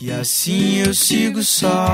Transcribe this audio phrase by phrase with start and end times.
[0.00, 1.88] E assim eu sigo só.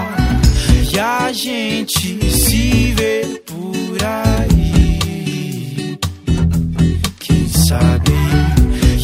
[0.93, 5.97] E a gente se vê por aí.
[7.21, 8.11] Quem sabe?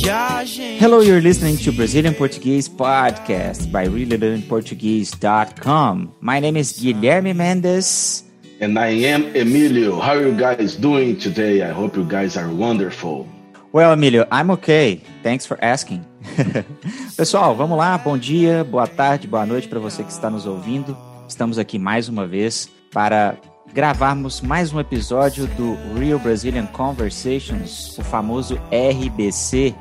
[0.04, 6.08] E a gente Hello, you're listening to Brazilian Portuguese podcast by reallylearnportuguese.com.
[6.20, 8.24] My name is Guilherme Mendes.
[8.60, 10.00] And I am Emilio.
[10.00, 11.62] How are you guys doing today?
[11.62, 13.28] I hope you guys are wonderful.
[13.72, 15.00] Well, Emilio, I'm okay.
[15.22, 16.04] Thanks for asking.
[17.16, 17.96] Pessoal, vamos lá.
[17.98, 20.96] Bom dia, boa tarde, boa noite para você que está nos ouvindo.
[21.28, 23.36] Estamos aqui mais uma vez para
[23.72, 29.74] gravarmos mais um episódio do Real Brazilian Conversations, o famoso RBC.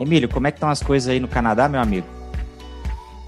[0.00, 2.06] Emílio, como é que estão as coisas aí no Canadá, meu amigo?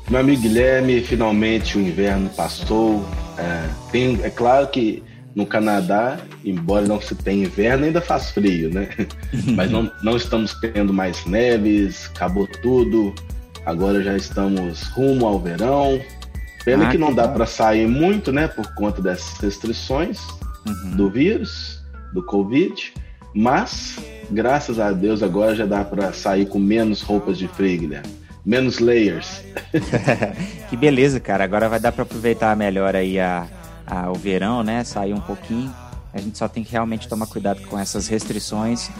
[0.08, 3.04] Meu amigo Guilherme, finalmente o inverno passou.
[3.36, 5.02] É, tem, é claro que
[5.36, 8.88] no Canadá, embora não se tenha inverno, ainda faz frio, né?
[9.54, 13.14] Mas não, não estamos tendo mais neves, acabou tudo.
[13.66, 16.00] Agora já estamos rumo ao verão.
[16.64, 18.48] Pena Ah, que não dá para sair muito, né?
[18.48, 20.18] Por conta dessas restrições
[20.66, 20.96] Uhum.
[20.96, 21.80] do vírus,
[22.12, 22.92] do Covid.
[23.32, 23.98] Mas,
[24.30, 28.08] graças a Deus, agora já dá para sair com menos roupas de frio, Guilherme.
[28.44, 29.42] Menos layers.
[30.70, 31.44] que beleza, cara.
[31.44, 33.46] Agora vai dar para aproveitar melhor aí a,
[33.86, 34.82] a- o verão, né?
[34.84, 35.72] Sair um pouquinho.
[36.12, 38.90] A gente só tem que realmente tomar cuidado com essas restrições,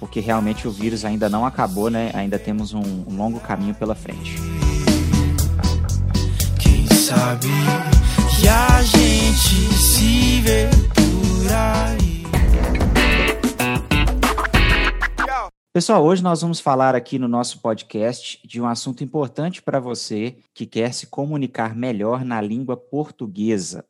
[0.00, 2.10] porque realmente o vírus ainda não acabou, né?
[2.14, 4.36] Ainda temos um, um longo caminho pela frente.
[6.58, 7.46] Quem sabe
[8.40, 12.22] que a gente se vê por aí.
[15.74, 20.36] Pessoal, hoje nós vamos falar aqui no nosso podcast de um assunto importante para você
[20.54, 23.82] que quer se comunicar melhor na língua portuguesa.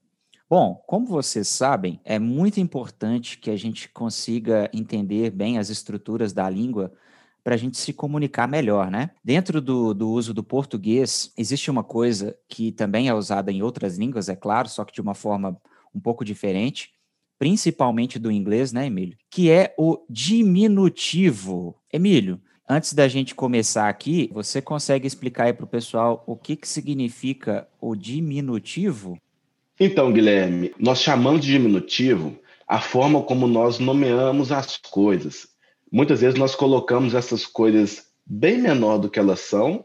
[0.53, 6.35] Bom, como vocês sabem, é muito importante que a gente consiga entender bem as estruturas
[6.35, 6.93] da língua
[7.43, 9.13] para a gente se comunicar melhor, né?
[9.25, 13.97] Dentro do, do uso do português, existe uma coisa que também é usada em outras
[13.97, 15.59] línguas, é claro, só que de uma forma
[15.95, 16.91] um pouco diferente,
[17.39, 19.17] principalmente do inglês, né, Emílio?
[19.31, 21.81] Que é o diminutivo.
[21.91, 26.57] Emílio, antes da gente começar aqui, você consegue explicar aí para o pessoal o que,
[26.57, 29.17] que significa o diminutivo?
[29.79, 32.39] Então, Guilherme, nós chamamos de diminutivo
[32.69, 35.49] a forma como nós nomeamos as coisas.
[35.91, 39.85] Muitas vezes nós colocamos essas coisas bem menor do que elas são,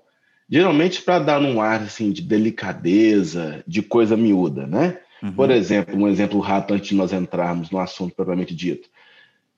[0.50, 5.00] geralmente para dar um ar assim de delicadeza, de coisa miúda, né?
[5.22, 5.34] Uhum.
[5.34, 8.88] Por exemplo, um exemplo rápido antes de nós entrarmos no assunto propriamente dito.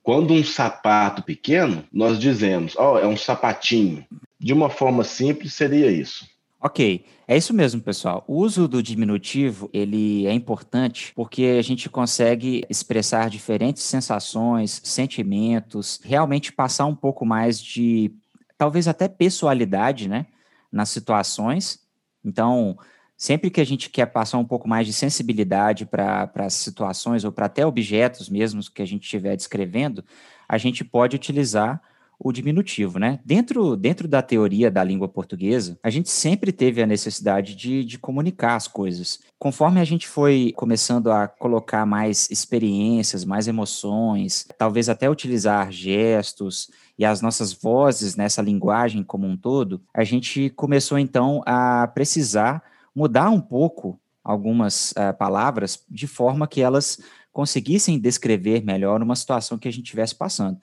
[0.02, 4.06] Quando um sapato pequeno, nós dizemos, ó, é um sapatinho.
[4.40, 6.26] De uma forma simples seria isso.
[6.62, 8.25] Ok, é isso mesmo, pessoal.
[8.28, 16.02] O uso do diminutivo, ele é importante porque a gente consegue expressar diferentes sensações, sentimentos,
[16.03, 18.12] realmente passar um pouco mais de,
[18.58, 20.25] talvez até pessoalidade, né,
[20.69, 21.80] nas situações.
[22.25, 22.78] Então,
[23.16, 27.31] sempre que a gente quer passar um pouco mais de sensibilidade para as situações ou
[27.31, 30.03] para até objetos mesmos que a gente estiver descrevendo,
[30.46, 31.81] a gente pode utilizar
[32.19, 33.19] o diminutivo, né?
[33.24, 37.97] Dentro, dentro da teoria da língua portuguesa, a gente sempre teve a necessidade de, de
[37.97, 39.19] comunicar as coisas.
[39.40, 46.69] Conforme a gente foi começando a colocar mais experiências, mais emoções, talvez até utilizar gestos
[46.97, 52.62] e as nossas vozes nessa linguagem como um todo, a gente começou então a precisar
[52.94, 57.00] mudar um pouco algumas ah, palavras de forma que elas
[57.31, 60.59] conseguissem descrever melhor uma situação que a gente estivesse passando.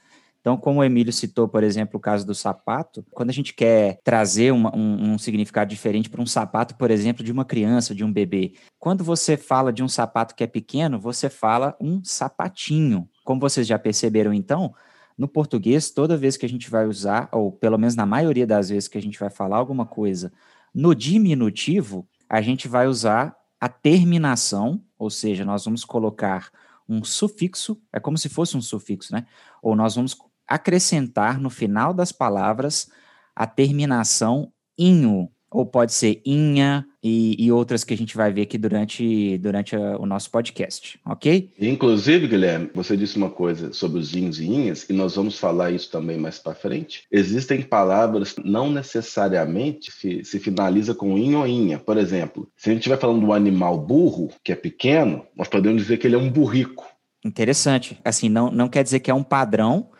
[0.46, 3.98] Então, como o Emílio citou, por exemplo, o caso do sapato, quando a gente quer
[4.04, 8.04] trazer uma- um, um significado diferente para um sapato, por exemplo, de uma criança, de
[8.04, 13.08] um bebê, quando você fala de um sapato que é pequeno, você fala um sapatinho.
[13.24, 14.72] Como vocês já perceberam, então,
[15.18, 18.68] no português, toda vez que a gente vai usar, ou pelo menos na maioria das
[18.68, 20.32] vezes que a gente vai falar alguma coisa
[20.72, 26.52] no diminutivo, a gente vai usar a terminação, ou seja, nós vamos colocar
[26.88, 29.26] um sufixo, é como se fosse um sufixo, né?
[29.60, 32.88] Ou nós vamos acrescentar no final das palavras
[33.34, 38.42] a terminação inho, ou pode ser inha e, e outras que a gente vai ver
[38.42, 41.52] aqui durante, durante a- o nosso podcast, ok?
[41.58, 45.70] Inclusive, Guilherme, você disse uma coisa sobre os inhos e inhas, e nós vamos falar
[45.70, 47.04] isso também mais para frente.
[47.10, 51.78] Existem palavras que não necessariamente se, se finaliza com inho ou inha.
[51.78, 55.82] Por exemplo, se a gente estiver falando do animal burro, que é pequeno, nós podemos
[55.82, 56.84] dizer que ele é um burrico.
[57.24, 57.98] Interessante.
[58.04, 59.90] Assim, não, não quer dizer que é um padrão.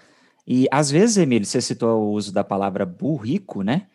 [0.47, 3.87] E às vezes, Emílio, você citou o uso da palavra burrico, né?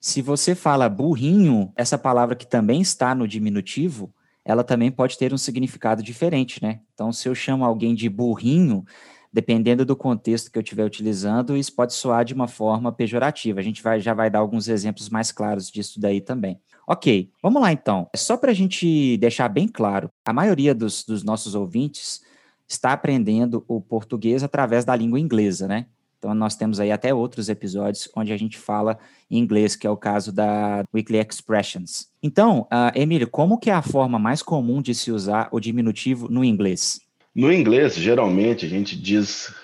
[0.00, 4.14] Se você fala burrinho, essa palavra que também está no diminutivo,
[4.44, 6.80] ela também pode ter um significado diferente, né?
[6.94, 8.84] Então, se eu chamo alguém de burrinho,
[9.32, 13.58] dependendo do contexto que eu estiver utilizando, isso pode soar de uma forma pejorativa.
[13.58, 16.60] A gente vai, já vai dar alguns exemplos mais claros disso daí também.
[16.86, 18.08] Ok, vamos lá então.
[18.14, 22.22] Só para a gente deixar bem claro, a maioria dos, dos nossos ouvintes
[22.68, 25.86] está aprendendo o português através da língua inglesa, né?
[26.26, 28.98] Então, nós temos aí até outros episódios onde a gente fala
[29.30, 32.08] em inglês, que é o caso da Weekly Expressions.
[32.20, 36.28] Então, uh, Emílio, como que é a forma mais comum de se usar o diminutivo
[36.28, 37.00] no inglês?
[37.32, 39.54] No inglês, geralmente, a gente diz,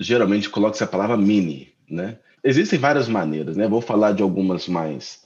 [0.00, 2.18] geralmente coloca essa palavra mini, né?
[2.42, 3.68] Existem várias maneiras, né?
[3.68, 5.20] Vou falar de algumas mais,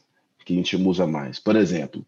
[0.45, 1.39] que a gente usa mais.
[1.39, 2.05] Por exemplo,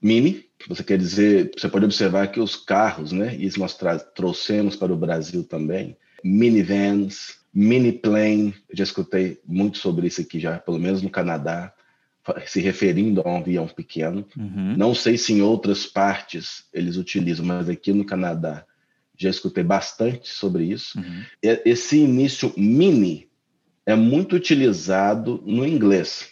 [0.00, 3.34] mini, você quer dizer, você pode observar que os carros, né?
[3.34, 3.76] Isso nós
[4.14, 5.96] trouxemos para o Brasil também.
[6.22, 11.72] Minivans, mini plane, eu já escutei muito sobre isso aqui já, pelo menos no Canadá,
[12.46, 14.26] se referindo a um avião pequeno.
[14.36, 14.76] Uhum.
[14.76, 18.64] Não sei se em outras partes eles utilizam, mas aqui no Canadá
[19.16, 20.98] já escutei bastante sobre isso.
[20.98, 21.22] Uhum.
[21.64, 23.28] Esse início mini
[23.86, 26.30] é muito utilizado no inglês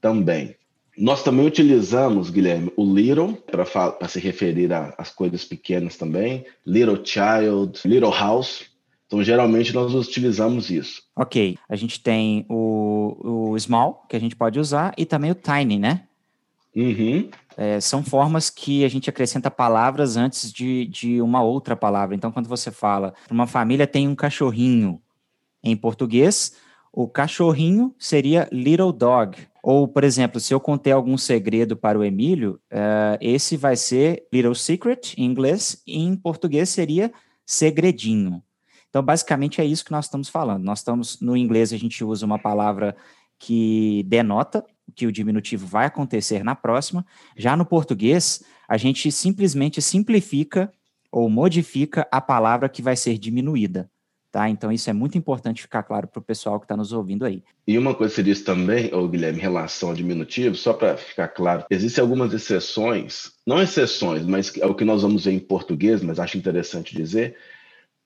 [0.00, 0.54] também.
[0.96, 6.44] Nós também utilizamos, Guilherme, o little para se referir às coisas pequenas também.
[6.66, 8.69] Little child, little house.
[9.10, 11.02] Então, geralmente, nós utilizamos isso.
[11.16, 11.58] Ok.
[11.68, 15.80] A gente tem o, o small, que a gente pode usar, e também o tiny,
[15.80, 16.04] né?
[16.76, 17.28] Uhum.
[17.56, 22.14] É, são formas que a gente acrescenta palavras antes de, de uma outra palavra.
[22.14, 25.02] Então, quando você fala, uma família tem um cachorrinho
[25.60, 26.54] em português,
[26.92, 29.36] o cachorrinho seria little dog.
[29.60, 34.28] Ou, por exemplo, se eu contei algum segredo para o Emílio, uh, esse vai ser
[34.32, 37.12] little secret em inglês, e em português seria
[37.44, 38.40] segredinho.
[38.90, 40.64] Então, basicamente é isso que nós estamos falando.
[40.64, 42.94] Nós estamos, no inglês, a gente usa uma palavra
[43.38, 44.64] que denota
[44.94, 47.06] que o diminutivo vai acontecer na próxima.
[47.36, 50.70] Já no português, a gente simplesmente simplifica
[51.10, 53.90] ou modifica a palavra que vai ser diminuída.
[54.32, 54.48] Tá?
[54.48, 57.42] Então, isso é muito importante ficar claro para o pessoal que está nos ouvindo aí.
[57.66, 60.96] E uma coisa que você disse também, ô Guilherme, em relação ao diminutivo, só para
[60.96, 65.40] ficar claro, existem algumas exceções, não exceções, mas é o que nós vamos ver em
[65.40, 67.36] português, mas acho interessante dizer,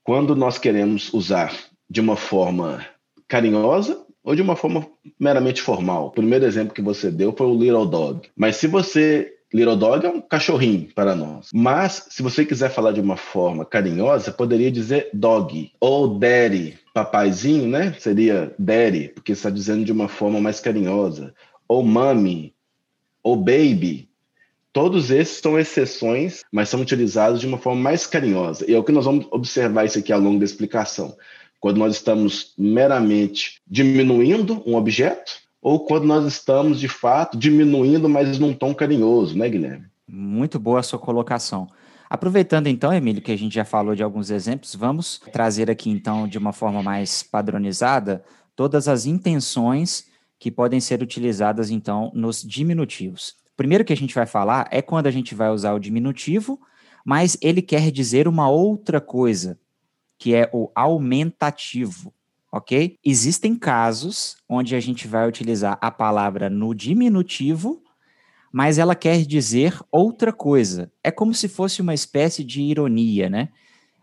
[0.05, 1.53] quando nós queremos usar
[1.89, 2.85] de uma forma
[3.27, 4.87] carinhosa ou de uma forma
[5.19, 6.07] meramente formal.
[6.07, 8.29] O primeiro exemplo que você deu foi o Little Dog.
[8.37, 9.31] Mas se você.
[9.53, 11.51] Little Dog é um cachorrinho para nós.
[11.55, 16.77] Mas, se você quiser falar de uma forma carinhosa, poderia dizer dog ou daddy.
[16.93, 17.95] Papaizinho, né?
[18.01, 21.33] Seria daddy, porque está dizendo de uma forma mais carinhosa.
[21.69, 22.53] Ou mommy,
[23.23, 24.09] ou baby.
[24.75, 28.69] Todos esses são exceções, mas são utilizados de uma forma mais carinhosa.
[28.69, 31.17] E é o que nós vamos observar isso aqui ao longo da explicação
[31.61, 35.33] quando nós estamos meramente diminuindo um objeto
[35.63, 39.87] ou quando nós estamos, de fato, diminuindo, mas num tom carinhoso, né, Guilherme?
[40.07, 41.67] Muito boa a sua colocação.
[42.11, 46.29] Aproveitando então, Emílio, que a gente já falou de alguns exemplos, vamos trazer aqui então
[46.29, 48.23] de uma forma mais padronizada
[48.55, 50.07] todas as intenções
[50.39, 53.43] que podem ser utilizadas então nos diminutivos.
[53.57, 56.61] Primeiro que a gente vai falar é quando a gente vai usar o diminutivo,
[57.05, 59.59] mas ele quer dizer uma outra coisa
[60.19, 62.13] que é o aumentativo,
[62.51, 62.99] ok?
[63.05, 67.83] Existem casos onde a gente vai utilizar a palavra no diminutivo,
[68.51, 70.91] mas ela quer dizer outra coisa.
[71.03, 73.49] É como se fosse uma espécie de ironia, né?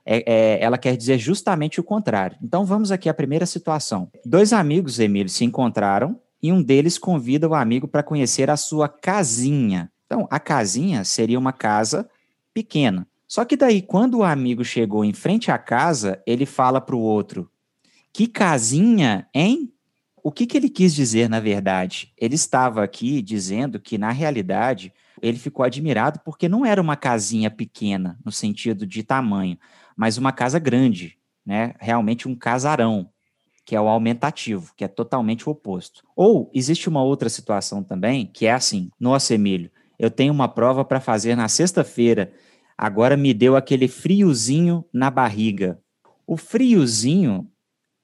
[0.06, 2.38] É, é, ela quer dizer justamente o contrário.
[2.42, 4.12] Então vamos aqui à primeira situação.
[4.26, 8.90] Dois amigos, Emílio, se encontraram e um deles convida o amigo para conhecer a sua
[8.90, 9.92] casinha.
[10.06, 12.10] Então, a casinha seria uma casa
[12.54, 13.08] pequena.
[13.28, 17.00] Só que daí, quando o amigo chegou em frente à casa, ele fala para o
[17.00, 17.50] outro:
[18.12, 19.72] Que casinha, hein?
[20.24, 22.12] O que, que ele quis dizer, na verdade?
[22.18, 27.50] Ele estava aqui dizendo que, na realidade, ele ficou admirado porque não era uma casinha
[27.50, 29.58] pequena, no sentido de tamanho,
[29.96, 31.74] mas uma casa grande, né?
[31.80, 33.10] Realmente um casarão,
[33.66, 36.04] que é o aumentativo, que é totalmente o oposto.
[36.16, 40.84] Ou existe uma outra situação também, que é assim: Nossa, Emílio, eu tenho uma prova
[40.84, 42.32] para fazer na sexta-feira
[42.82, 45.80] agora me deu aquele friozinho na barriga.
[46.26, 47.48] O friozinho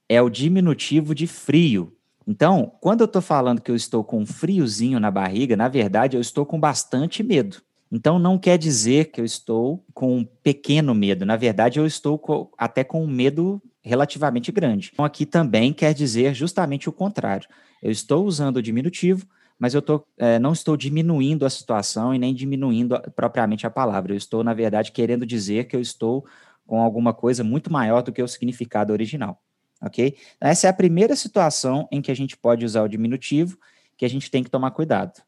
[0.08, 1.98] é o diminutivo de frio.
[2.28, 6.16] Então, quando eu estou falando que eu estou com um friozinho na barriga, na verdade
[6.16, 7.58] eu estou com bastante medo.
[7.92, 11.26] Então, não quer dizer que eu estou com um pequeno medo.
[11.26, 14.92] Na verdade, eu estou até com um medo relativamente grande.
[14.94, 17.48] Então, aqui também quer dizer justamente o contrário.
[17.82, 19.26] Eu estou usando o diminutivo
[19.60, 23.70] mas eu tô, é, não estou diminuindo a situação e nem diminuindo a, propriamente a
[23.70, 24.14] palavra.
[24.14, 26.26] Eu estou, na verdade, querendo dizer que eu estou
[26.66, 29.42] com alguma coisa muito maior do que o significado original.
[29.82, 30.18] Ok?
[30.40, 33.58] Essa é a primeira situação em que a gente pode usar o diminutivo,
[33.96, 35.22] que a gente tem que tomar cuidado.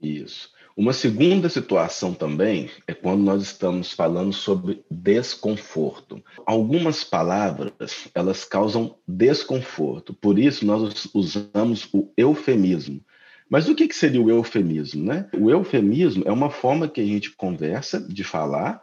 [0.00, 0.50] Isso.
[0.76, 6.22] Uma segunda situação também é quando nós estamos falando sobre desconforto.
[6.46, 13.00] Algumas palavras, elas causam desconforto, por isso nós usamos o eufemismo.
[13.48, 15.04] Mas o que seria o eufemismo?
[15.04, 15.28] Né?
[15.36, 18.80] O eufemismo é uma forma que a gente conversa, de falar,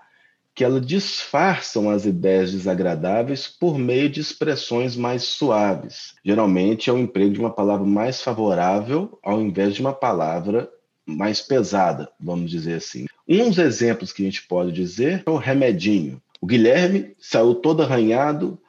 [0.53, 6.15] que ela disfarçam as ideias desagradáveis por meio de expressões mais suaves.
[6.25, 10.67] Geralmente é o emprego de uma palavra mais favorável ao invés de uma palavra
[11.07, 13.05] mais pesada, vamos dizer assim.
[13.27, 16.21] Uns exemplos que a gente pode dizer é o remedinho.
[16.41, 18.59] O Guilherme saiu todo arranhado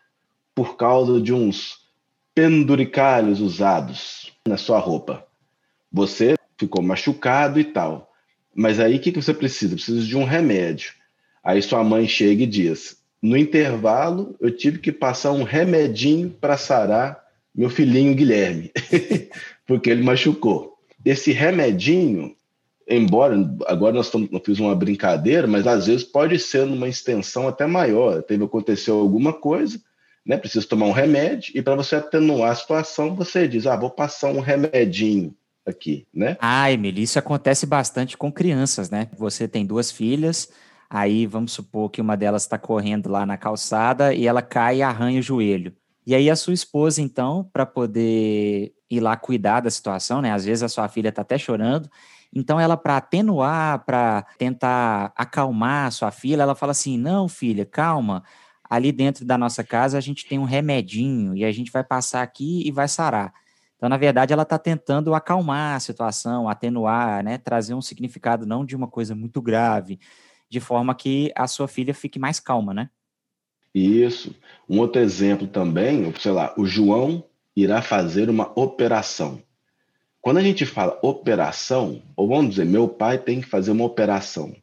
[0.55, 1.79] por causa de uns
[2.35, 5.27] penduricalhos usados na sua roupa.
[5.93, 8.13] Você ficou machucado e tal.
[8.55, 9.75] Mas aí o que, que você precisa?
[9.75, 10.93] Precisa de um remédio.
[11.43, 16.57] Aí sua mãe chega e diz: No intervalo, eu tive que passar um remedinho para
[16.57, 18.71] sarar meu filhinho Guilherme,
[19.67, 22.35] porque ele machucou esse remedinho,
[22.89, 23.37] embora
[23.67, 27.67] agora nós estamos, eu fiz uma brincadeira, mas às vezes pode ser numa extensão até
[27.67, 28.23] maior.
[28.23, 29.81] Teve aconteceu alguma coisa,
[30.25, 30.37] né?
[30.37, 34.31] Precisa tomar um remédio e para você atenuar a situação, você diz: "Ah, vou passar
[34.31, 36.37] um remedinho aqui", né?
[36.41, 39.09] Ah, Emílio, isso acontece bastante com crianças, né?
[39.17, 40.51] Você tem duas filhas,
[40.91, 44.83] aí vamos supor que uma delas está correndo lá na calçada e ela cai e
[44.83, 45.75] arranha o joelho.
[46.09, 50.33] E aí a sua esposa, então, para poder ir lá cuidar da situação, né?
[50.33, 51.87] Às vezes a sua filha está até chorando.
[52.35, 57.67] Então, ela, para atenuar, para tentar acalmar a sua filha, ela fala assim: não, filha,
[57.67, 58.25] calma.
[58.65, 62.23] Ali dentro da nossa casa a gente tem um remedinho e a gente vai passar
[62.23, 63.31] aqui e vai sarar.
[63.77, 67.37] Então, na verdade, ela está tentando acalmar a situação, atenuar, né?
[67.37, 70.01] Trazer um significado não de uma coisa muito grave,
[70.49, 72.89] de forma que a sua filha fique mais calma, né?
[73.75, 74.35] Isso.
[74.69, 79.43] Um outro exemplo também, sei lá, o João irá fazer uma operação.
[80.21, 84.55] Quando a gente fala operação, ou vamos dizer, meu pai tem que fazer uma operação.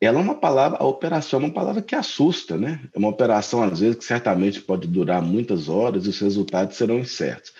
[0.00, 2.80] Ela é uma palavra, a operação é uma palavra que assusta, né?
[2.94, 6.98] É uma operação, às vezes, que certamente pode durar muitas horas e os resultados serão
[6.98, 7.52] incertos.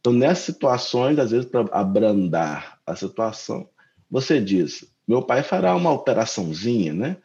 [0.00, 3.68] Então, nessas situações, às vezes, para abrandar a situação,
[4.10, 7.16] você diz: meu pai fará uma operaçãozinha, né?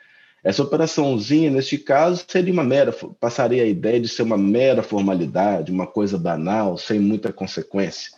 [0.44, 5.72] Essa operaçãozinha, neste caso, seria uma mera, passaria a ideia de ser uma mera formalidade,
[5.72, 8.12] uma coisa banal, sem muita consequência.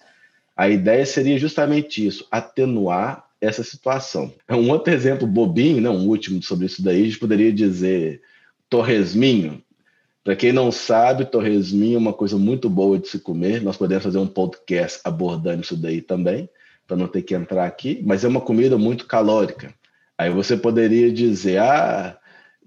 [0.56, 4.32] A ideia seria justamente isso, atenuar essa situação.
[4.48, 8.22] É um outro exemplo bobinho, não, um último sobre isso daí, a gente poderia dizer
[8.70, 9.64] torresminho.
[10.24, 13.64] Para quem não sabe, torresminho é uma coisa muito boa de se comer.
[13.64, 16.48] Nós podemos fazer um podcast abordando isso daí também,
[16.88, 19.74] para não ter que entrar aqui, mas é uma comida muito calórica.
[20.22, 22.16] Aí você poderia dizer, ah,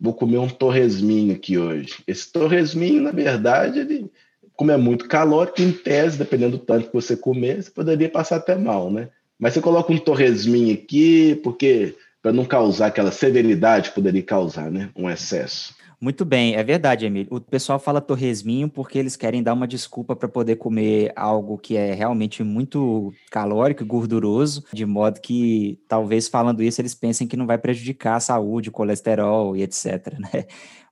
[0.00, 2.02] vou comer um torresminho aqui hoje.
[2.04, 4.10] Esse torresminho, na verdade, ele,
[4.56, 8.38] como é muito calórico, em tese, dependendo do tanto que você comer, você poderia passar
[8.38, 9.08] até mal, né?
[9.38, 14.68] Mas você coloca um torresminho aqui, porque para não causar aquela severidade que poderia causar,
[14.68, 14.90] né?
[14.96, 15.76] Um excesso.
[16.04, 17.34] Muito bem, é verdade, Emílio.
[17.34, 21.78] O pessoal fala torresminho porque eles querem dar uma desculpa para poder comer algo que
[21.78, 27.38] é realmente muito calórico e gorduroso, de modo que talvez falando isso eles pensem que
[27.38, 30.12] não vai prejudicar a saúde, o colesterol e etc.
[30.20, 30.44] Né?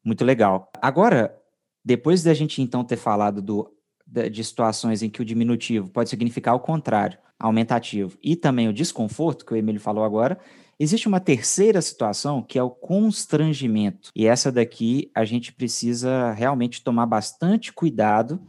[0.02, 0.70] Muito legal.
[0.80, 1.38] Agora,
[1.84, 3.70] depois da gente então ter falado do,
[4.06, 9.44] de situações em que o diminutivo pode significar o contrário, aumentativo, e também o desconforto,
[9.44, 10.38] que o Emílio falou agora,
[10.82, 14.10] Existe uma terceira situação que é o constrangimento.
[14.16, 18.40] E essa daqui a gente precisa realmente tomar bastante cuidado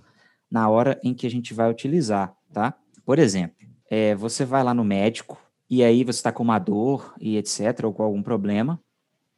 [0.50, 2.74] na hora em que a gente vai utilizar, tá?
[3.06, 3.56] Por exemplo,
[3.88, 7.84] é, você vai lá no médico e aí você está com uma dor e etc,
[7.84, 8.82] ou com algum problema,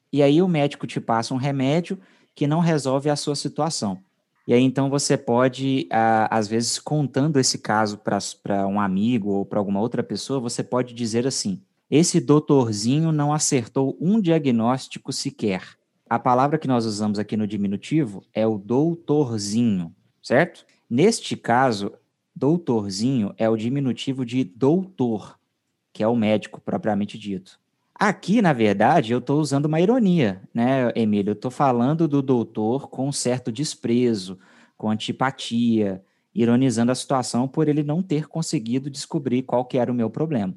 [0.10, 2.00] e aí o médico te passa um remédio
[2.34, 4.00] que não resolve a sua situação.
[4.48, 5.86] E aí então você pode,
[6.30, 10.94] às vezes, contando esse caso para um amigo ou para alguma outra pessoa, você pode
[10.94, 11.62] dizer assim:
[11.96, 15.64] esse doutorzinho não acertou um diagnóstico sequer.
[16.10, 20.66] A palavra que nós usamos aqui no diminutivo é o doutorzinho, certo?
[20.90, 21.94] Neste caso,
[22.36, 25.40] doutorzinho é o diminutivo de doutor,
[25.94, 27.58] que é o médico propriamente dito.
[27.98, 31.32] Aqui, na verdade, eu estou usando uma ironia, né, Emílio?
[31.32, 34.38] Eu estou falando do doutor com certo desprezo,
[34.78, 39.96] com antipatia, ironizando a situação por ele não ter conseguido descobrir qual que era o
[39.96, 40.54] meu problema.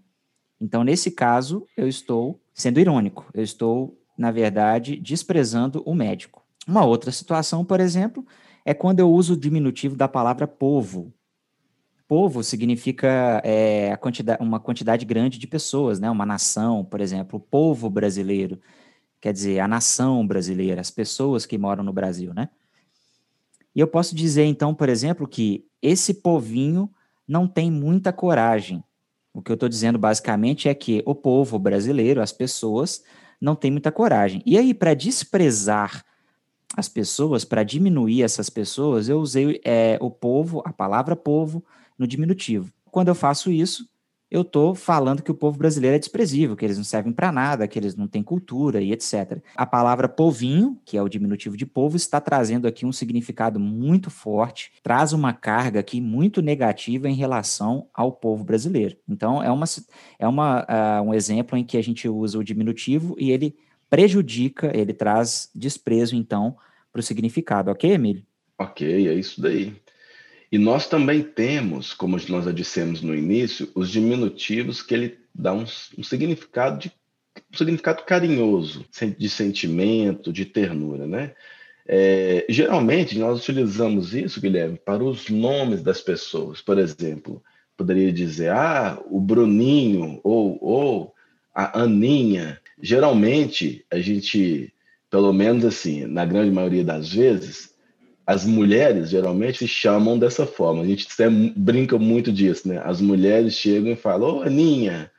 [0.60, 6.42] Então, nesse caso, eu estou sendo irônico, eu estou, na verdade, desprezando o médico.
[6.66, 8.26] Uma outra situação, por exemplo,
[8.64, 11.12] é quando eu uso o diminutivo da palavra povo.
[12.08, 16.10] Povo significa é, quantidade, uma quantidade grande de pessoas, né?
[16.10, 18.60] uma nação, por exemplo, o povo brasileiro,
[19.20, 22.34] quer dizer, a nação brasileira, as pessoas que moram no Brasil.
[22.34, 22.48] Né?
[23.74, 26.90] E eu posso dizer, então, por exemplo, que esse povinho
[27.26, 28.82] não tem muita coragem
[29.38, 33.04] O que eu estou dizendo basicamente é que o povo brasileiro, as pessoas,
[33.40, 34.42] não tem muita coragem.
[34.44, 36.04] E aí, para desprezar
[36.76, 41.64] as pessoas, para diminuir essas pessoas, eu usei é, o povo, a palavra povo,
[41.96, 42.72] no diminutivo.
[42.90, 43.88] Quando eu faço isso,
[44.30, 47.66] eu estou falando que o povo brasileiro é desprezível, que eles não servem para nada,
[47.66, 49.40] que eles não têm cultura e etc.
[49.56, 54.10] A palavra povinho, que é o diminutivo de povo, está trazendo aqui um significado muito
[54.10, 58.96] forte, traz uma carga aqui muito negativa em relação ao povo brasileiro.
[59.08, 59.64] Então, é, uma,
[60.18, 63.56] é uma, uh, um exemplo em que a gente usa o diminutivo e ele
[63.88, 66.56] prejudica, ele traz desprezo, então,
[66.92, 67.70] para o significado.
[67.70, 68.22] Ok, Emílio?
[68.58, 69.74] Ok, é isso daí.
[70.50, 75.52] E nós também temos, como nós já dissemos no início, os diminutivos que ele dá
[75.52, 75.64] um,
[75.96, 76.92] um significado de
[77.52, 78.84] um significado carinhoso,
[79.16, 81.34] de sentimento, de ternura, né?
[81.86, 86.60] É, geralmente nós utilizamos isso, Guilherme, para os nomes das pessoas.
[86.60, 87.42] Por exemplo,
[87.76, 91.14] poderia dizer, ah, o Bruninho ou, ou
[91.54, 92.60] a Aninha.
[92.80, 94.72] Geralmente a gente,
[95.10, 97.74] pelo menos assim, na grande maioria das vezes,
[98.28, 100.82] as mulheres geralmente se chamam dessa forma.
[100.82, 101.08] A gente
[101.56, 102.78] brinca muito disso, né?
[102.84, 105.10] As mulheres chegam e falam, ô Aninha,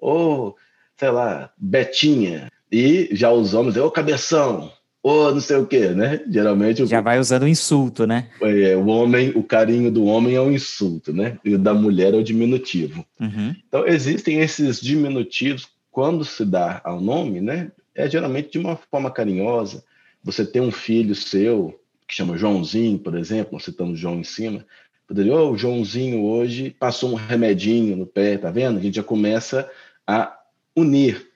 [0.00, 0.54] ô,
[0.96, 2.50] sei lá, Betinha.
[2.72, 6.22] E já os homens, ô cabeção, ô não sei o quê, né?
[6.26, 6.86] Geralmente.
[6.86, 8.30] Já vai usando o insulto, né?
[8.40, 11.38] É, o homem, o carinho do homem é um insulto, né?
[11.44, 13.04] E o da mulher é o diminutivo.
[13.20, 13.54] Uhum.
[13.68, 17.70] Então, existem esses diminutivos quando se dá ao nome, né?
[17.94, 19.84] É geralmente de uma forma carinhosa.
[20.24, 21.78] Você tem um filho seu,
[22.08, 24.66] que chama Joãozinho, por exemplo, nós citamos João em cima,
[25.06, 28.78] poderia, oh, o Joãozinho hoje passou um remedinho no pé, tá vendo?
[28.78, 29.70] A gente já começa
[30.06, 30.34] a
[30.74, 31.30] unir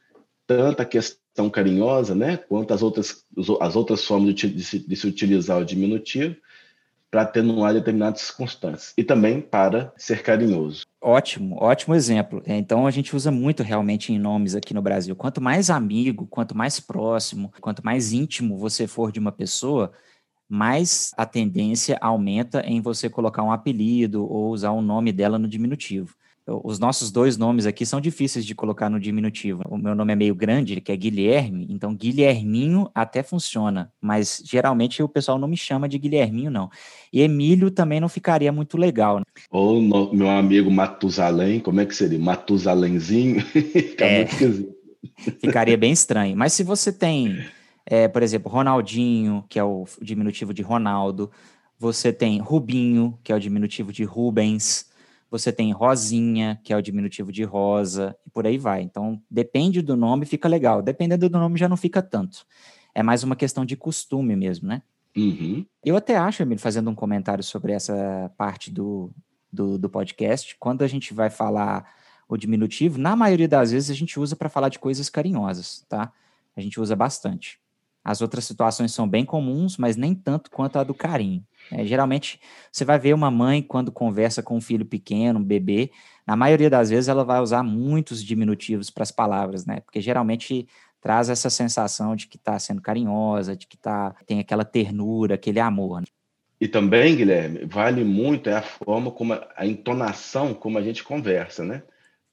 [0.46, 3.24] tanto a questão carinhosa, né, quanto as outras,
[3.60, 6.36] as outras formas de, de, se, de se utilizar o diminutivo
[7.10, 10.86] para atenuar determinadas circunstâncias e também para ser carinhoso.
[10.98, 12.42] Ótimo, ótimo exemplo.
[12.46, 15.14] É, então a gente usa muito realmente em nomes aqui no Brasil.
[15.14, 19.92] Quanto mais amigo, quanto mais próximo, quanto mais íntimo você for de uma pessoa,
[20.52, 25.48] mais a tendência aumenta em você colocar um apelido ou usar o nome dela no
[25.48, 26.14] diminutivo.
[26.46, 29.62] Os nossos dois nomes aqui são difíceis de colocar no diminutivo.
[29.66, 35.02] O meu nome é meio grande, que é Guilherme, então Guilherminho até funciona, mas geralmente
[35.02, 36.68] o pessoal não me chama de Guilherminho, não.
[37.10, 39.20] E Emílio também não ficaria muito legal.
[39.20, 39.24] Né?
[39.50, 42.18] Ou no, meu amigo Matusalém, como é que seria?
[42.18, 43.42] Matusalenzinho?
[43.98, 44.26] É.
[45.40, 46.36] Ficaria bem estranho.
[46.36, 47.44] Mas se você tem
[47.84, 51.30] é, por exemplo, Ronaldinho, que é o diminutivo de Ronaldo.
[51.78, 54.90] Você tem Rubinho, que é o diminutivo de Rubens.
[55.30, 58.82] Você tem Rosinha, que é o diminutivo de Rosa, e por aí vai.
[58.82, 60.82] Então, depende do nome, fica legal.
[60.82, 62.44] Dependendo do nome, já não fica tanto.
[62.94, 64.82] É mais uma questão de costume mesmo, né?
[65.16, 65.64] Uhum.
[65.84, 69.10] Eu até acho, Emílio, fazendo um comentário sobre essa parte do,
[69.50, 71.94] do, do podcast, quando a gente vai falar
[72.28, 76.12] o diminutivo, na maioria das vezes a gente usa para falar de coisas carinhosas, tá?
[76.56, 77.58] A gente usa bastante.
[78.04, 81.44] As outras situações são bem comuns, mas nem tanto quanto a do carinho.
[81.70, 85.90] É, geralmente, você vai ver uma mãe quando conversa com um filho pequeno, um bebê,
[86.26, 89.80] na maioria das vezes ela vai usar muitos diminutivos para as palavras, né?
[89.80, 90.68] Porque geralmente
[91.00, 95.58] traz essa sensação de que está sendo carinhosa, de que tá, tem aquela ternura, aquele
[95.58, 96.00] amor.
[96.00, 96.06] Né?
[96.60, 101.02] E também, Guilherme, vale muito é a forma como a, a entonação como a gente
[101.02, 101.82] conversa, né?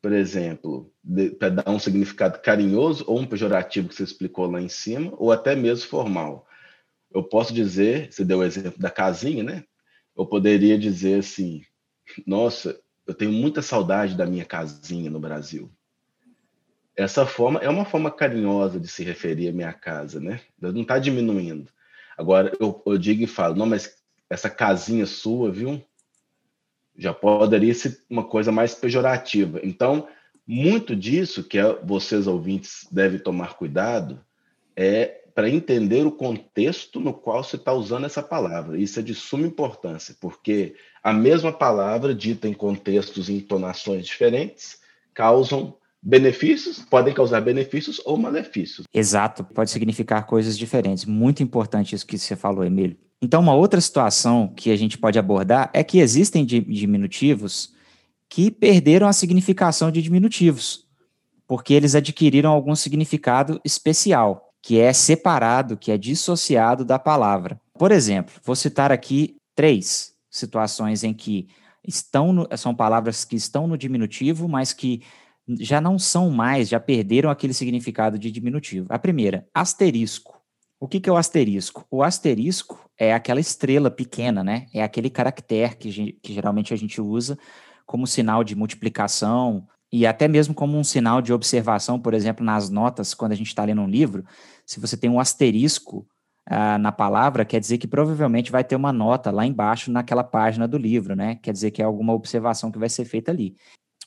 [0.02, 0.92] Por exemplo,
[1.38, 5.32] para dar um significado carinhoso ou um pejorativo que você explicou lá em cima, ou
[5.32, 6.48] até mesmo formal.
[7.14, 9.64] Eu posso dizer, você deu o exemplo da casinha, né?
[10.16, 11.64] Eu poderia dizer assim:
[12.26, 15.72] nossa, eu tenho muita saudade da minha casinha no Brasil.
[16.96, 20.42] Essa forma é uma forma carinhosa de se referir à minha casa, né?
[20.60, 21.72] Não está diminuindo.
[22.18, 23.98] Agora, eu, eu digo e falo: não, mas
[24.30, 25.84] essa casinha sua, viu?
[27.00, 29.62] Já poderia ser uma coisa mais pejorativa.
[29.64, 30.08] Então,
[30.46, 34.20] muito disso que é, vocês ouvintes devem tomar cuidado
[34.76, 38.78] é para entender o contexto no qual você está usando essa palavra.
[38.78, 44.80] Isso é de suma importância, porque a mesma palavra, dita em contextos e entonações diferentes,
[45.14, 48.86] causam benefícios, podem causar benefícios ou malefícios.
[48.94, 51.06] Exato, pode significar coisas diferentes.
[51.06, 52.98] Muito importante isso que você falou, Emílio.
[53.22, 57.74] Então, uma outra situação que a gente pode abordar é que existem diminutivos
[58.30, 60.86] que perderam a significação de diminutivos,
[61.48, 67.60] porque eles adquiriram algum significado especial, que é separado, que é dissociado da palavra.
[67.74, 71.48] Por exemplo, vou citar aqui três situações em que
[71.86, 75.02] estão no, são palavras que estão no diminutivo, mas que
[75.60, 78.86] já não são mais, já perderam aquele significado de diminutivo.
[78.90, 80.40] A primeira, asterisco.
[80.80, 81.86] O que, que é o asterisco?
[81.90, 84.68] O asterisco é aquela estrela pequena, né?
[84.74, 87.40] É aquele caractere que, que geralmente a gente usa
[87.86, 92.70] como sinal de multiplicação, e até mesmo como um sinal de observação, por exemplo, nas
[92.70, 94.24] notas, quando a gente está lendo um livro,
[94.66, 96.06] se você tem um asterisco
[96.46, 100.68] ah, na palavra, quer dizer que provavelmente vai ter uma nota lá embaixo naquela página
[100.68, 101.36] do livro, né?
[101.42, 103.56] Quer dizer que é alguma observação que vai ser feita ali.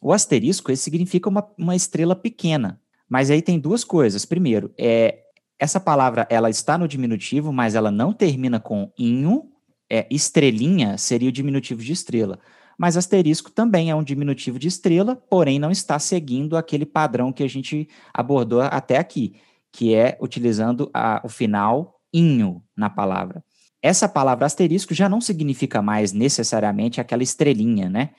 [0.00, 4.24] O asterisco, ele significa uma, uma estrela pequena, mas aí tem duas coisas.
[4.24, 5.18] Primeiro, é
[5.62, 9.48] essa palavra ela está no diminutivo, mas ela não termina com inho.
[9.88, 12.40] É, estrelinha seria o diminutivo de estrela.
[12.76, 17.44] Mas asterisco também é um diminutivo de estrela, porém não está seguindo aquele padrão que
[17.44, 19.36] a gente abordou até aqui,
[19.70, 23.44] que é utilizando a, o final inho na palavra.
[23.80, 28.10] Essa palavra asterisco já não significa mais necessariamente aquela estrelinha, né?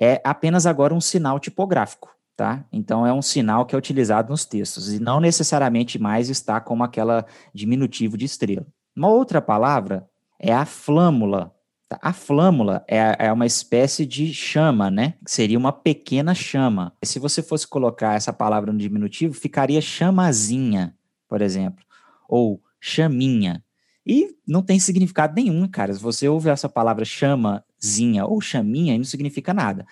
[0.00, 2.64] É apenas agora um sinal tipográfico tá?
[2.72, 6.84] Então é um sinal que é utilizado nos textos e não necessariamente mais está como
[6.84, 8.64] aquela diminutivo de estrela.
[8.96, 11.52] Uma outra palavra é a flâmula.
[11.88, 11.98] Tá?
[12.00, 15.14] A flâmula é, é uma espécie de chama, né?
[15.26, 16.92] Seria uma pequena chama.
[17.02, 20.94] Se você fosse colocar essa palavra no diminutivo, ficaria chamazinha,
[21.28, 21.84] por exemplo,
[22.28, 23.64] ou chaminha.
[24.06, 25.92] E não tem significado nenhum, cara.
[25.92, 29.84] Se você ouve essa palavra chamazinha ou chaminha, não significa nada.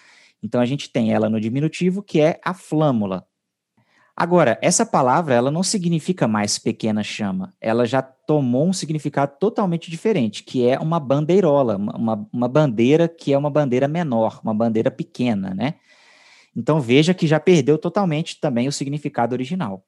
[0.46, 3.26] Então a gente tem ela no diminutivo, que é a flâmula.
[4.16, 9.90] Agora, essa palavra ela não significa mais pequena chama, ela já tomou um significado totalmente
[9.90, 14.90] diferente, que é uma bandeirola, uma, uma bandeira que é uma bandeira menor, uma bandeira
[14.90, 15.74] pequena, né?
[16.54, 19.84] Então veja que já perdeu totalmente também o significado original.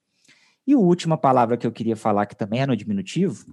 [0.66, 3.46] E a última palavra que eu queria falar, que também é no diminutivo,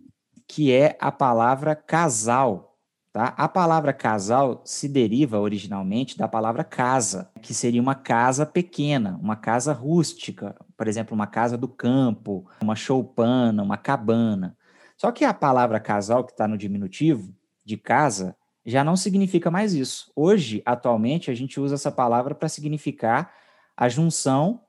[0.47, 2.74] que é a palavra casal.
[3.15, 3.33] Tá?
[3.37, 9.37] A palavra casal se deriva originalmente da palavra casa, que seria uma casa pequena, uma
[9.37, 14.57] casa rústica, por exemplo, uma casa do campo, uma choupana, uma cabana.
[14.97, 19.73] Só que a palavra casal, que está no diminutivo de casa, já não significa mais
[19.73, 20.11] isso.
[20.13, 23.33] Hoje, atualmente, a gente usa essa palavra para significar
[23.77, 24.59] a junção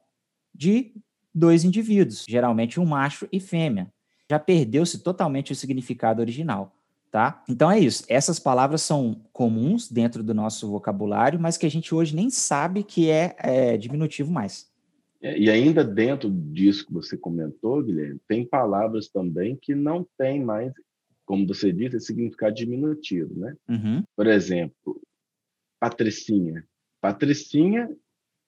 [0.54, 0.94] de
[1.34, 3.92] dois indivíduos, geralmente um macho e fêmea.
[4.30, 6.75] Já perdeu-se totalmente o significado original
[7.16, 7.42] tá?
[7.48, 8.04] Então é isso.
[8.10, 12.82] Essas palavras são comuns dentro do nosso vocabulário, mas que a gente hoje nem sabe
[12.82, 14.70] que é, é diminutivo mais.
[15.22, 20.44] É, e ainda dentro disso que você comentou, Guilherme, tem palavras também que não têm
[20.44, 20.74] mais,
[21.24, 23.56] como você disse, significado diminutivo, né?
[23.66, 24.04] Uhum.
[24.14, 25.00] Por exemplo,
[25.80, 26.66] patricinha.
[27.00, 27.88] Patricinha,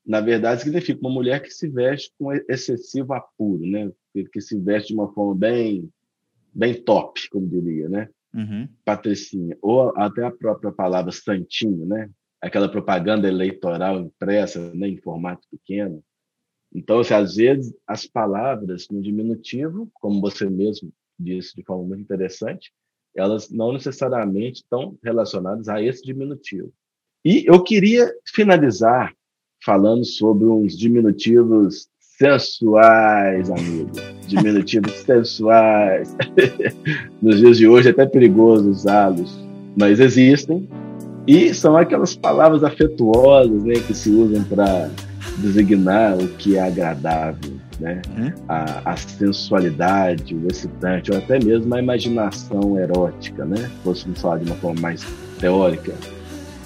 [0.05, 3.91] na verdade, significa uma mulher que se veste com excessivo apuro, né?
[4.31, 5.89] Que se veste de uma forma bem,
[6.53, 8.11] bem top, como diria, né?
[8.35, 8.69] Uhum.
[8.85, 12.11] patricinha, ou até a própria palavra santinho, né?
[12.41, 16.03] Aquela propaganda eleitoral impressa né, em formato pequeno.
[16.73, 22.03] Então, assim, às vezes, as palavras no diminutivo, como você mesmo disse de forma muito
[22.03, 22.73] interessante,
[23.17, 26.73] elas não necessariamente estão relacionadas a esse diminutivo.
[27.25, 29.13] E eu queria finalizar
[29.65, 31.89] falando sobre uns diminutivos
[32.19, 33.91] sensuais, amigo.
[34.27, 36.15] Diminutivos sensuais.
[37.23, 39.39] Nos dias de hoje é até perigoso usá-los,
[39.77, 40.69] mas existem.
[41.27, 44.91] E são aquelas palavras afetuosas né, que se usam para
[45.39, 48.01] designar o que é agradável, né?
[48.17, 48.33] Uhum.
[48.49, 53.71] A, a, sensualidade, o excitante, ou até mesmo a imaginação erótica, né?
[53.85, 55.07] Fôssemos falar de uma forma mais
[55.39, 55.93] teórica.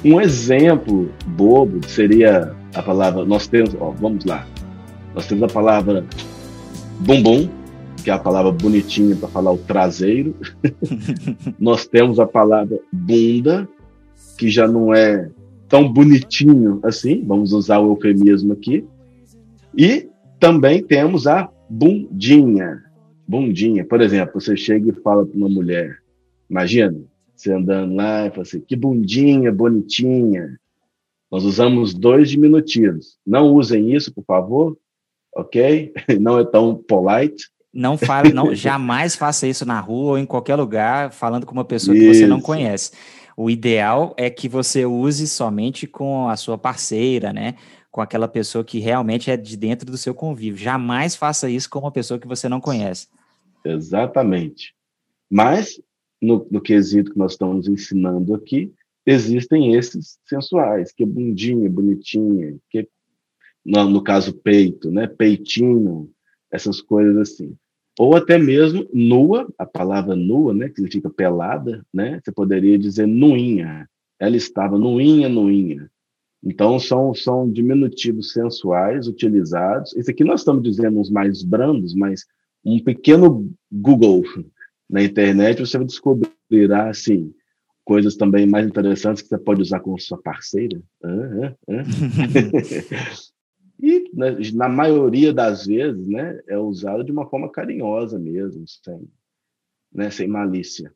[0.05, 4.47] Um exemplo bobo seria a palavra, nós temos, ó, vamos lá,
[5.15, 6.05] nós temos a palavra
[7.01, 7.49] bumbum,
[8.03, 10.35] que é a palavra bonitinha para falar o traseiro.
[11.59, 13.69] Nós temos a palavra bunda,
[14.37, 15.31] que já não é
[15.69, 18.85] tão bonitinho assim, vamos usar o eufemismo aqui.
[19.77, 20.09] E
[20.41, 22.83] também temos a bundinha.
[23.27, 25.99] Bundinha, por exemplo, você chega e fala para uma mulher,
[26.51, 27.01] imagina,
[27.35, 30.59] você andando lá e fala assim, que bundinha bonitinha.
[31.31, 33.17] Nós usamos dois diminutivos.
[33.27, 34.77] Não usem isso, por favor,
[35.35, 35.93] ok?
[36.21, 37.51] Não é tão polite.
[37.73, 41.65] Não fale, não, jamais faça isso na rua ou em qualquer lugar falando com uma
[41.65, 42.07] pessoa isso.
[42.07, 42.91] que você não conhece.
[43.35, 47.55] O ideal é que você use somente com a sua parceira, né?
[47.91, 50.59] Com aquela pessoa que realmente é de dentro do seu convívio.
[50.59, 53.09] Jamais faça isso com uma pessoa que você não conhece.
[53.65, 54.75] Exatamente.
[55.31, 55.81] Mas,
[56.21, 58.71] no, no quesito que nós estamos ensinando aqui,
[59.07, 62.87] existem esses sensuais, que é bundinha, bonitinha, que é
[63.65, 65.07] no, no caso peito, né?
[65.07, 66.11] Peitinho,
[66.51, 67.57] essas coisas assim.
[67.99, 70.69] Ou até mesmo nua, a palavra nua, né?
[70.69, 72.21] Que significa pelada, né?
[72.23, 73.89] Você poderia dizer nuinha.
[74.19, 75.91] Ela estava nuinha, nuinha.
[76.45, 79.95] Então, são, são diminutivos sensuais utilizados.
[79.95, 82.25] Esse aqui nós estamos dizendo uns mais brandos, mas
[82.65, 84.23] um pequeno Google
[84.91, 87.33] na internet você descobrirá, assim,
[87.85, 90.81] coisas também mais interessantes que você pode usar com sua parceira.
[93.81, 99.09] E né, na maioria das vezes, né, é usado de uma forma carinhosa mesmo, sem,
[99.93, 100.93] né, sem malícia.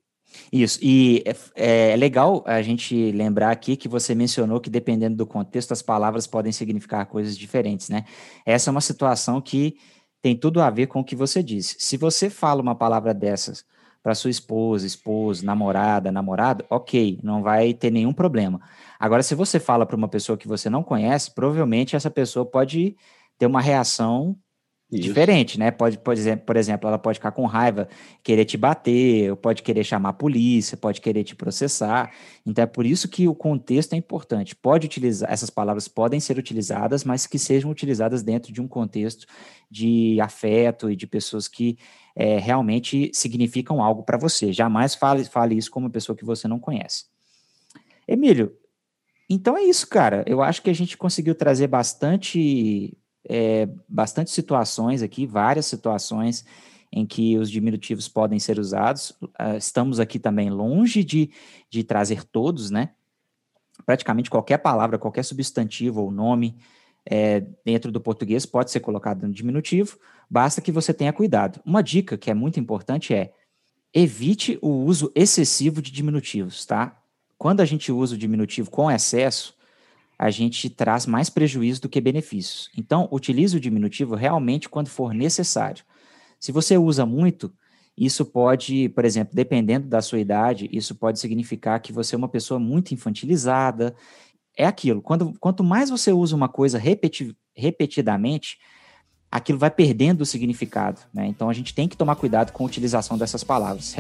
[0.53, 5.27] Isso, e é, é, legal a gente lembrar aqui que você mencionou que dependendo do
[5.27, 8.05] contexto, as palavras podem significar coisas diferentes, né?
[8.45, 9.77] Essa é uma situação que
[10.21, 11.77] tem tudo a ver com o que você disse.
[11.79, 13.65] Se você fala uma palavra dessas
[14.07, 18.61] para sua esposa, esposo, namorada, namorado, ok, não vai ter nenhum problema.
[19.01, 22.97] Agora, se você fala para uma pessoa que você não conhece, provavelmente essa pessoa pode
[23.37, 24.37] ter uma reação
[24.93, 25.03] isso.
[25.03, 25.73] diferente, né?
[25.73, 27.89] Pode, por exemplo, por exemplo, ela pode ficar com raiva,
[28.23, 32.13] querer te bater, pode querer chamar a polícia, pode querer te processar.
[32.47, 34.55] Então é por isso que o contexto é importante.
[34.55, 39.27] Pode utilizar essas palavras podem ser utilizadas, mas que sejam utilizadas dentro de um contexto
[39.69, 41.77] de afeto e de pessoas que
[42.17, 44.53] é, realmente significam algo para você.
[44.53, 47.05] Jamais fale, fale isso com uma pessoa que você não conhece.
[48.09, 48.57] Emílio,
[49.29, 50.25] então é isso, cara.
[50.27, 52.97] Eu acho que a gente conseguiu trazer bastante
[53.29, 56.45] é, bastante situações aqui, várias situações
[56.93, 59.11] em que os diminutivos podem ser usados.
[59.11, 61.31] Uh, estamos aqui também longe de,
[61.69, 62.91] de trazer todos, né?
[63.85, 66.57] Praticamente qualquer palavra, qualquer substantivo ou nome
[67.09, 71.61] é, dentro do português pode ser colocado no diminutivo, basta que você tenha cuidado.
[71.65, 73.33] Uma dica que é muito importante é
[73.95, 77.01] evite o uso excessivo de diminutivos, tá?
[77.39, 79.55] Quando a gente usa o diminutivo com excesso,
[80.19, 82.71] a gente traz mais prejuízo do que benefícios.
[82.77, 85.85] Então, utilize o diminutivo realmente quando for necessário.
[86.41, 87.53] Se você usa muito,
[87.97, 92.29] isso pode, por exemplo, dependendo da sua idade, isso pode significar que você é uma
[92.29, 93.95] pessoa muito infantilizada.
[94.57, 98.59] É aquilo, quando, quanto mais você usa uma coisa repeti repetidamente,
[99.31, 101.01] aquilo vai perdendo o significado.
[101.13, 101.27] Né?
[101.27, 103.95] Então a gente tem que tomar cuidado com a utilização dessas palavras,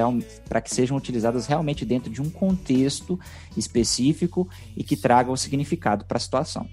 [0.48, 3.18] para que sejam utilizadas realmente dentro de um contexto
[3.56, 6.68] específico e que tragam o significado para a situação.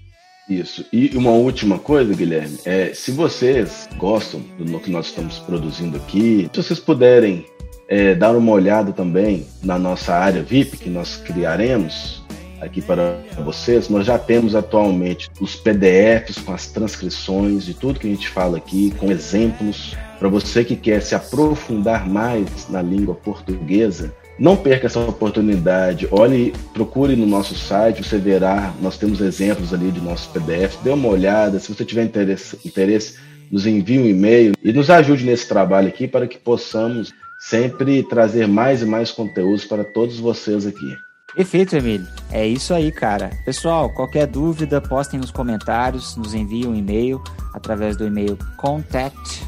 [0.48, 0.84] Isso.
[0.92, 6.50] E uma última coisa, Guilherme, é se vocês gostam do que nós estamos produzindo aqui,
[6.52, 7.46] se vocês puderem
[7.88, 12.23] é, dar uma olhada também na nossa área VIP que nós criaremos,
[12.64, 13.88] aqui para vocês.
[13.88, 18.56] Nós já temos atualmente os PDFs com as transcrições de tudo que a gente fala
[18.56, 19.96] aqui, com exemplos.
[20.18, 26.08] Para você que quer se aprofundar mais na língua portuguesa, não perca essa oportunidade.
[26.10, 30.78] Olhe, procure no nosso site, você verá, nós temos exemplos ali de nossos PDFs.
[30.82, 31.58] Dê uma olhada.
[31.58, 33.16] Se você tiver interesse, interesse
[33.50, 38.48] nos envie um e-mail e nos ajude nesse trabalho aqui para que possamos sempre trazer
[38.48, 41.03] mais e mais conteúdos para todos vocês aqui.
[41.34, 42.06] Perfeito, Emílio.
[42.30, 43.30] É isso aí, cara.
[43.44, 49.44] Pessoal, qualquer dúvida, postem nos comentários, nos enviem um e-mail através do e-mail contact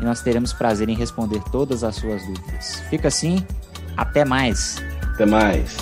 [0.00, 2.80] e nós teremos prazer em responder todas as suas dúvidas.
[2.88, 3.44] Fica assim,
[3.96, 4.76] até mais.
[5.14, 5.76] Até mais.